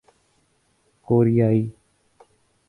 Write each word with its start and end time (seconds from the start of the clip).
کوریائی 1.07 1.71